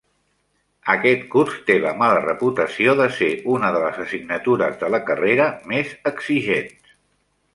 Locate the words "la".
1.83-1.91, 4.97-5.03